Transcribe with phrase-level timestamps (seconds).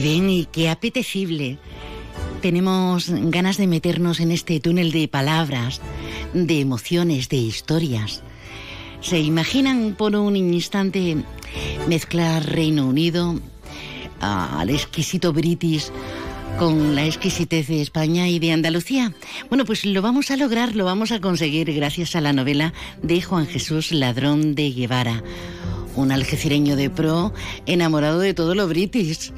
[0.00, 1.58] Bien, y qué apetecible.
[2.40, 5.82] Tenemos ganas de meternos en este túnel de palabras,
[6.32, 8.22] de emociones, de historias.
[9.02, 11.18] ¿Se imaginan por un instante
[11.86, 13.38] mezclar Reino Unido
[14.20, 15.90] al exquisito British
[16.58, 19.12] con la exquisitez de España y de Andalucía?
[19.50, 22.72] Bueno, pues lo vamos a lograr, lo vamos a conseguir gracias a la novela
[23.02, 25.22] de Juan Jesús Ladrón de Guevara,
[25.94, 27.34] un algecireño de pro
[27.66, 29.30] enamorado de todo lo British.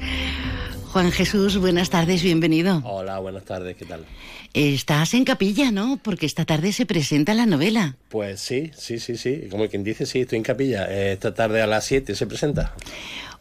[0.93, 2.79] Juan Jesús, buenas tardes, bienvenido.
[2.85, 4.05] Hola, buenas tardes, ¿qué tal?
[4.53, 5.97] Estás en capilla, ¿no?
[5.97, 7.95] Porque esta tarde se presenta la novela.
[8.09, 9.47] Pues sí, sí, sí, sí.
[9.49, 10.85] Como quien dice, sí, estoy en capilla.
[10.85, 12.75] Esta tarde a las 7 se presenta.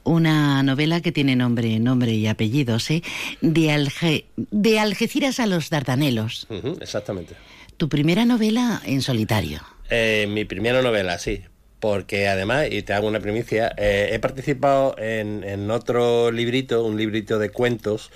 [0.02, 3.02] Una novela que tiene nombre, nombre y apellidos, ¿eh?
[3.42, 6.46] De, de Algeciras a los Dardanelos.
[6.80, 7.34] exactamente.
[7.76, 9.60] Tu primera novela en solitario.
[9.90, 11.42] Eh, mi primera novela, sí
[11.82, 17.40] porque además, y te hago una primicia, eh, he participado en, otro librito, un librito
[17.40, 18.12] de cuentos,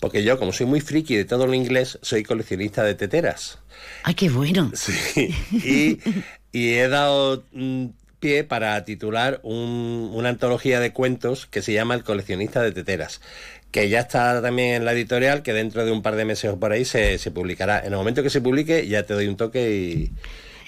[0.00, 3.60] porque yo, como soy muy friki de todo lo inglés, soy coleccionista de teteras.
[4.02, 4.72] ¡Ay, qué bueno!
[4.74, 5.32] Sí,
[6.52, 7.86] y, he dado mm,
[8.18, 13.20] pie para titular una antología de cuentos que se llama El coleccionista de teteras
[13.70, 16.60] que ya está también en la editorial, que dentro de un par de meses o
[16.60, 17.80] por ahí se, se publicará.
[17.80, 20.12] En el momento que se publique ya te doy un toque y,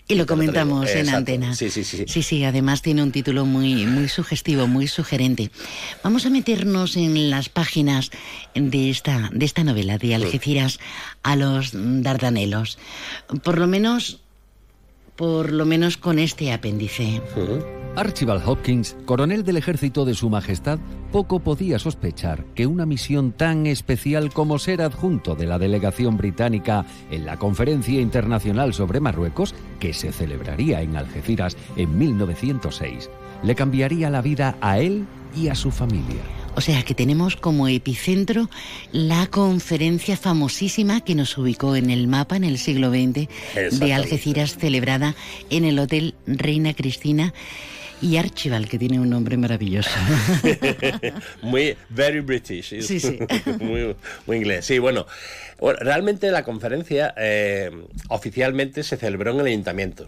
[0.08, 1.54] y lo comentamos en antena.
[1.54, 2.04] Sí, sí, sí.
[2.06, 5.50] Sí, sí, además tiene un título muy, muy sugestivo, muy sugerente.
[6.04, 8.10] Vamos a meternos en las páginas
[8.54, 10.78] de esta, de esta novela, de Algeciras
[11.22, 12.78] a los Dardanelos.
[13.42, 14.20] Por lo menos,
[15.16, 17.20] por lo menos con este apéndice.
[17.96, 20.78] Archibald Hopkins, coronel del ejército de Su Majestad,
[21.12, 26.84] poco podía sospechar que una misión tan especial como ser adjunto de la delegación británica
[27.10, 33.08] en la Conferencia Internacional sobre Marruecos, que se celebraría en Algeciras en 1906,
[33.42, 36.20] le cambiaría la vida a él y a su familia.
[36.54, 38.48] O sea que tenemos como epicentro
[38.92, 43.28] la conferencia famosísima que nos ubicó en el mapa en el siglo XX
[43.78, 45.14] de Algeciras, celebrada
[45.50, 47.34] en el Hotel Reina Cristina
[48.02, 49.90] y Archibald, que tiene un nombre maravilloso.
[51.42, 52.82] muy, very British.
[52.82, 53.18] Sí, sí.
[53.60, 53.96] muy,
[54.26, 54.66] muy, inglés.
[54.66, 55.06] Sí, bueno,
[55.60, 57.70] realmente la conferencia eh,
[58.08, 60.06] oficialmente se celebró en el ayuntamiento.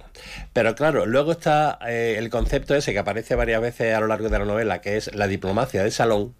[0.52, 4.28] Pero claro, luego está eh, el concepto ese que aparece varias veces a lo largo
[4.28, 6.34] de la novela, que es la diplomacia de salón,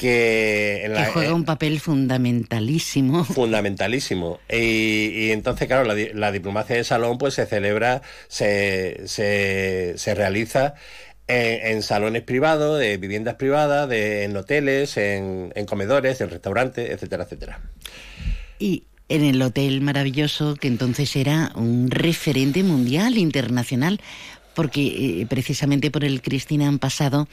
[0.00, 3.22] que, juega un papel fundamentalísimo.
[3.26, 4.40] Fundamentalísimo.
[4.50, 10.74] Y, entonces, claro, la, diplomacia de salón pues se celebra, se, se, realiza
[11.28, 17.24] en, salones privados, de viviendas privadas, de, en hoteles, en, en comedores, en restaurantes, etcétera,
[17.24, 17.60] etcétera.
[18.58, 24.00] Y en el hotel maravilloso que entonces era un referente mundial, internacional,
[24.54, 27.28] porque eh, precisamente por el Cristina han pasado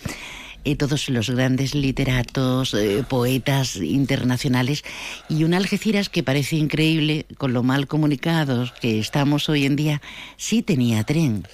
[0.64, 4.84] eh, todos los grandes literatos, eh, poetas internacionales
[5.30, 10.02] y un Algeciras que parece increíble, con lo mal comunicados que estamos hoy en día,
[10.38, 11.48] sí tenía tren.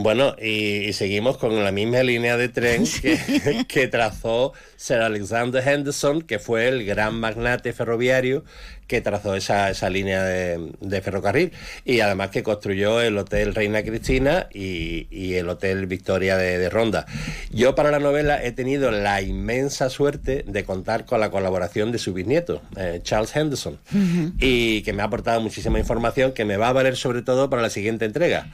[0.00, 2.84] Bueno, y, seguimos con la misma línea de tren
[3.68, 8.44] que, trazó Sir Alexander Henderson, que fue el gran magnate ferroviario
[8.86, 11.52] que trazó esa, esa línea de, ferrocarril
[11.84, 17.04] y además que construyó el Hotel Reina Cristina y, el Hotel Victoria de, Ronda.
[17.50, 21.98] Yo para la novela he tenido la inmensa suerte de contar con la colaboración de
[21.98, 23.78] su bisnieto, eh, Charles Henderson,
[24.38, 27.62] y que me ha aportado muchísima información que me va a valer sobre todo para
[27.62, 28.46] la siguiente entrega.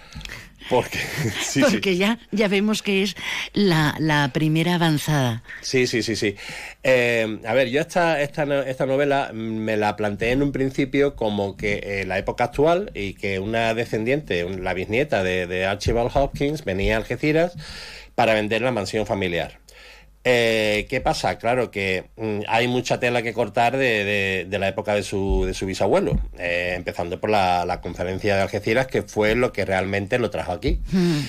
[0.71, 0.99] Porque,
[1.61, 3.17] Porque Ya, ya vemos que es
[3.53, 5.43] la, primera avanzada.
[5.61, 6.37] Sí, sí, sí, sí.
[6.83, 11.57] Eh, a ver, yo esta, esta, esta novela me la planteé en un principio como
[11.57, 16.95] que en la época actual y que una descendiente, la bisnieta de, Archibald Hopkins, venía
[16.95, 17.53] a Algeciras
[18.15, 19.59] para vender la mansión familiar.
[20.27, 21.37] Eh, ¿Qué pasa?
[21.37, 25.67] Claro que mm, hay mucha tela que cortar de, la época de su, de su
[25.67, 30.53] bisabuelo, eh, empezando por la, conferencia de Algeciras, que fue lo que realmente lo trajo
[30.53, 30.81] aquí.
[30.91, 31.21] Hmm.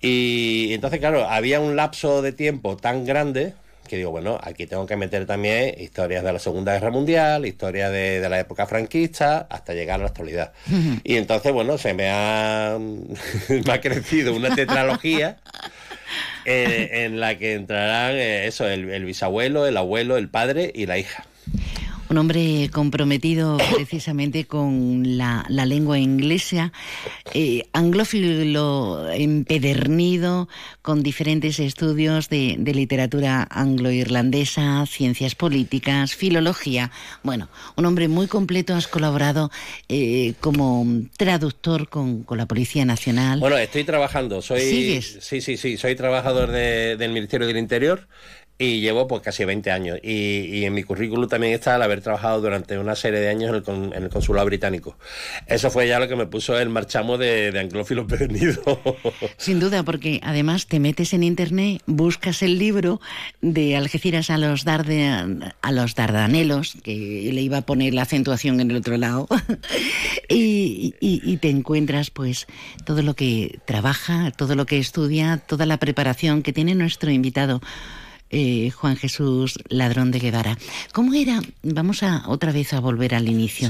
[0.00, 3.54] Y entonces, claro, había un lapso de tiempo tan grande
[3.88, 7.92] que digo, bueno, aquí tengo que meter también historias de la Segunda Guerra Mundial, historias
[7.92, 10.52] de, la época franquista, hasta llegar a la actualidad.
[11.04, 12.78] Y entonces, bueno, se me ha,
[13.48, 15.36] me ha crecido una tetralogía
[16.44, 20.98] eh, en la que entrarán eh, eso, el bisabuelo, el abuelo, el padre y la
[20.98, 21.26] hija
[22.12, 26.70] un hombre comprometido precisamente con la, lengua inglesa,
[27.32, 30.46] eh, anglófilo empedernido,
[30.82, 36.90] con diferentes estudios de, literatura anglo-irlandesa, ciencias políticas, filología.
[37.22, 39.50] Bueno, un hombre muy completo, has colaborado
[39.88, 40.86] eh, como
[41.16, 43.40] traductor con, la Policía Nacional.
[43.40, 44.60] Bueno, estoy trabajando, soy...
[44.60, 48.06] Sí, sí, sí, soy trabajador del Ministerio del Interior
[48.62, 49.98] y llevo pues casi 20 años.
[50.02, 53.92] Y, en mi currículum también está el haber trabajado durante una serie de años en
[53.92, 54.96] el, consulado británico.
[55.46, 58.06] Eso fue ya lo que me puso el marchamo de, de anglófilos.
[59.36, 63.00] Sin duda, porque además te metes en internet, buscas el libro
[63.40, 68.60] de Algeciras a los, Darde, a los Dardanelos, que le iba a poner la acentuación
[68.60, 69.26] en el otro lado,
[70.28, 72.46] y, y te encuentras pues
[72.84, 77.60] todo lo que trabaja, todo lo que estudia, toda la preparación que tiene nuestro invitado.
[78.34, 80.56] Eh, Juan Jesús Ladrón de Guevara.
[80.94, 83.68] ¿Cómo era, vamos a otra vez a volver al inicio,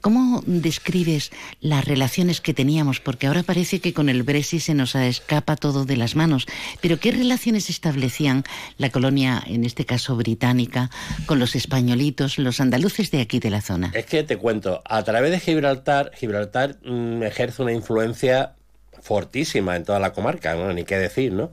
[0.00, 1.30] cómo describes
[1.60, 2.98] las relaciones que teníamos?
[2.98, 6.46] Porque ahora parece que con el Brexit se nos escapa todo de las manos,
[6.80, 8.44] pero ¿qué relaciones establecían
[8.78, 10.90] la colonia, en este caso británica,
[11.26, 13.92] con los españolitos, los andaluces de aquí de la zona?
[13.94, 18.56] Es que te cuento, a través de Gibraltar, Gibraltar mm, ejerce una influencia
[19.00, 20.72] fortísima en toda la comarca, ¿no?
[20.72, 21.52] ni qué decir, ¿no?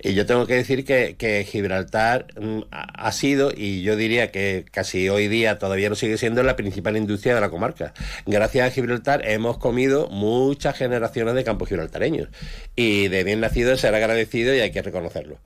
[0.00, 5.08] Y yo tengo que decir que, Gibraltar mm, ha sido, y yo diría que casi
[5.08, 7.94] hoy día todavía lo sigue siendo, la principal industria de la comarca.
[8.26, 12.28] Gracias a Gibraltar hemos comido muchas generaciones de campos gibraltareños,
[12.76, 15.38] y de bien nacido ser agradecido y hay que reconocerlo.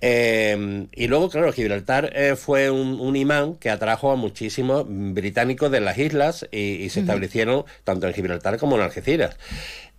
[0.00, 5.80] Em, y luego, claro, Gibraltar eh, fue un, imán que atrajo a muchísimos británicos de
[5.80, 9.36] las islas y, se establecieron tanto en Gibraltar como en Algeciras.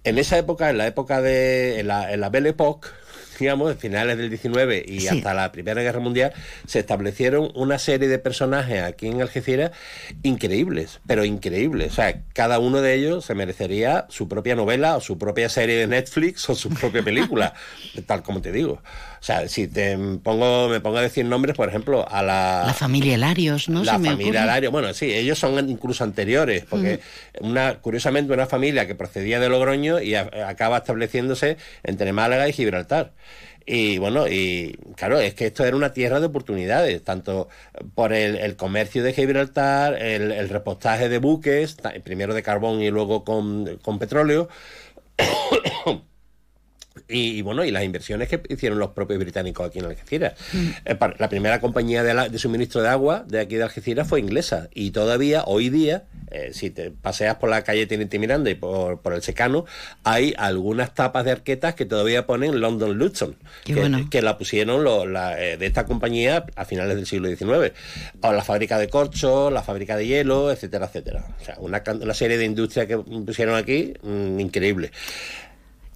[0.03, 2.89] En esa época, en la época de en la, en la Belle Époque,
[3.39, 6.33] digamos, en finales del 19 y hasta la Primera Guerra Mundial,
[6.65, 9.71] se establecieron una serie de personajes aquí en Algeciras
[10.23, 11.91] increíbles, pero increíbles.
[11.91, 15.75] O sea, cada uno de ellos se merecería su propia novela o su propia serie
[15.75, 17.53] de Netflix o su propia película,
[18.05, 18.81] tal como te digo.
[19.19, 22.63] O sea, si te pongo, me pongo a decir nombres, por ejemplo, a la...
[22.65, 23.83] La familia Larios, ¿no?
[23.83, 26.99] La familia Larios, bueno, sí, ellos son incluso anteriores, porque
[27.41, 33.13] una curiosamente una familia que procedía de Logroño y acaba estableciéndose entre Málaga y Gibraltar.
[33.69, 37.49] Y bueno, y claro, es que esto era una tierra de oportunidades, tanto
[37.95, 41.75] por el, comercio de Gibraltar, el, repostaje de buques,
[42.05, 44.47] primero de carbón y luego con, con petróleo.
[47.09, 50.33] Y, bueno, y las inversiones que hicieron los propios británicos aquí en Algeciras.
[50.51, 50.67] Mm.
[50.85, 54.91] Eh, la primera compañía de, suministro de agua de aquí de Algeciras fue inglesa y
[54.91, 59.21] todavía, hoy día, eh, si te paseas por la calle Teniente Miranda y por, el
[59.21, 59.65] Secano,
[60.03, 65.65] hay algunas tapas de arquetas que todavía ponen London Luton, que, la pusieron eh, de
[65.65, 67.73] esta compañía a finales del siglo XIX.
[68.21, 71.25] O la fábrica de corcho, la fábrica de hielo, etcétera, etcétera.
[71.39, 74.91] O sea, una, serie de industrias que pusieron aquí mm, increíble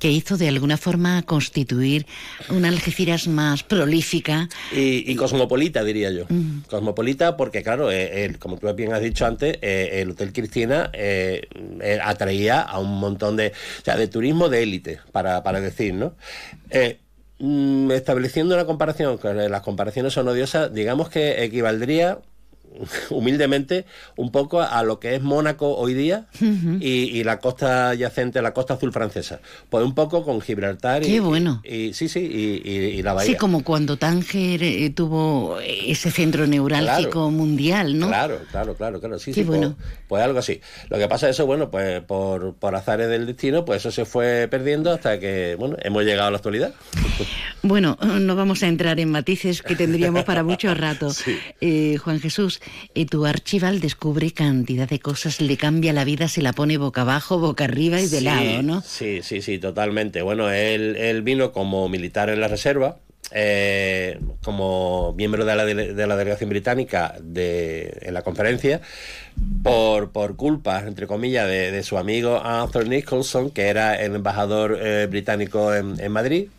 [0.01, 2.07] que hizo de alguna forma constituir
[2.49, 4.49] una Algeciras más prolífica.
[4.71, 6.25] Y, cosmopolita, diría yo.
[6.27, 6.61] Mm.
[6.67, 11.47] Cosmopolita porque, claro, eh, como tú bien has dicho antes, eh, el Hotel Cristina eh,
[12.03, 16.15] atraía a un montón de, o sea, de turismo de élite, para, para decir, ¿no?
[17.37, 22.19] Mm, estableciendo una comparación, que las comparaciones son odiosas, digamos que equivaldría
[23.09, 23.85] humildemente
[24.15, 26.27] un poco a lo que es Mónaco hoy día
[26.79, 29.39] y, la costa adyacente, la costa azul francesa.
[29.69, 31.61] Pues un poco con Gibraltar y, bueno.
[31.63, 33.31] y, sí, sí, y, la bahía.
[33.31, 38.07] Sí, como cuando Tánger eh, tuvo ese centro neurálgico mundial, ¿no?
[38.07, 39.19] Claro, claro, claro, claro.
[39.19, 39.75] Sí, sí, bueno.
[39.77, 40.61] Pues, pues, algo así.
[40.89, 44.05] Lo que pasa es eso, bueno, pues por, por azares del destino, pues eso se
[44.05, 46.73] fue perdiendo hasta que, bueno, hemos llegado a la actualidad.
[47.63, 51.11] Bueno, no vamos a entrar en matices que tendríamos para mucho rato.
[51.63, 52.60] Eh, Juan Jesús,
[52.93, 57.01] y tu archival descubre cantidad de cosas, le cambia la vida, se la pone boca
[57.01, 58.81] abajo, boca arriba y de lado, ¿no?
[58.81, 60.21] Sí, sí, sí, totalmente.
[60.21, 62.97] Bueno, él, él vino como militar en la reserva,
[63.33, 68.81] eh, como miembro de la, de la delegación británica de, en la conferencia
[69.63, 75.07] por, por culpa, entre comillas, de, su amigo Arthur Nicholson, que era el embajador eh,
[75.09, 76.49] británico en, en Madrid.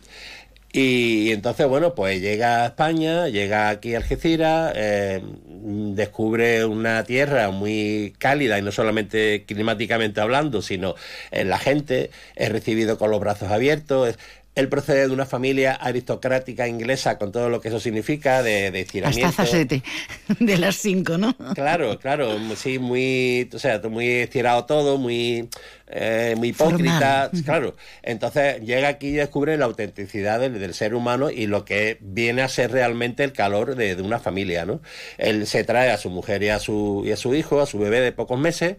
[0.75, 7.51] Y, entonces, bueno, pues llega a España, llega aquí a Algeciras, eh, descubre una tierra
[7.51, 10.95] muy cálida y no solamente climáticamente hablando, sino
[11.29, 14.17] en la gente, es recibido con los brazos abiertos,
[14.55, 18.81] él procede de una familia aristocrática inglesa con todo lo que eso significa, de, de
[18.81, 19.27] estiramiento.
[19.27, 19.45] Hasta
[20.39, 21.35] de las cinco, ¿no?
[21.55, 25.49] Claro, claro, sí, muy, o sea, muy estirado todo, muy,
[25.87, 27.75] eh, muy hipócrita, claro.
[28.03, 32.47] Entonces llega aquí y descubre la autenticidad del, ser humano y lo que viene a
[32.47, 34.81] ser realmente el calor de, una familia, ¿no?
[35.17, 37.79] Él se trae a su mujer y a su, y a su hijo, a su
[37.79, 38.77] bebé de pocos meses,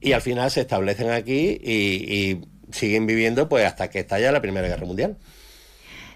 [0.00, 2.38] y al final se establecen aquí y
[2.72, 5.16] siguen viviendo pues hasta que estalla la Primera Guerra Mundial.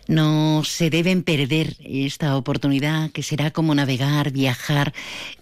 [0.06, 4.92] No se deben perder esta oportunidad que será como navegar, viajar,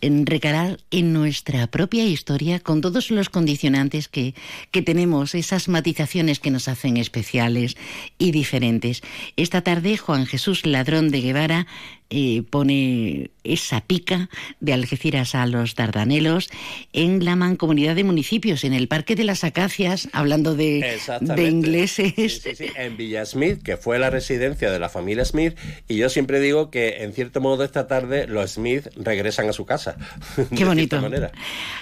[0.01, 4.35] recalar en nuestra propia historia con todos los condicionantes que,
[4.71, 7.77] que tenemos, esas matizaciones que nos hacen especiales
[8.19, 9.03] y diferentes.
[9.37, 11.67] Esta tarde Juan Jesús Ladrón de Guevara
[12.15, 14.29] eh, pone esa pica
[14.61, 16.51] de Algeciras a los Dardanelos
[16.93, 22.43] en la mancomunidad de municipios, en el Parque de las Acacias, hablando de, de ingleses.
[22.43, 25.57] Sí, sí, en Villa Smith, que fue la residencia de la familia Smith,
[25.89, 29.65] y yo siempre digo que en cierto modo esta tarde los Smith regresan a su
[29.65, 29.97] casa.
[30.55, 31.01] Qué bonito.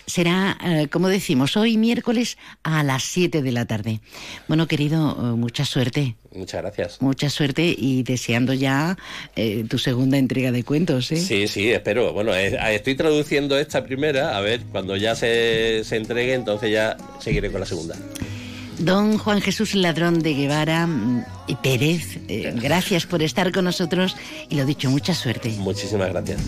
[0.07, 4.01] Será, eh, como decimos, hoy miércoles a las 7 de la tarde.
[4.47, 6.15] Bueno, querido, eh, mucha suerte.
[6.33, 7.03] Muchas gracias.
[7.03, 8.97] Mucha suerte y deseando ya
[9.35, 11.11] eh, tu segunda entrega de cuentos.
[11.13, 11.17] ¿eh?
[11.17, 12.13] Sí, sí, espero.
[12.13, 17.51] Bueno, estoy traduciendo esta primera, a ver, cuando ya se, se entregue, entonces ya seguiré
[17.51, 17.97] con la segunda.
[18.79, 24.17] Don Juan Jesús Ladrón de Guevara mm, y Pérez, eh, gracias por estar con nosotros
[24.49, 25.51] y lo dicho, mucha suerte.
[25.59, 26.41] Muchísimas gracias.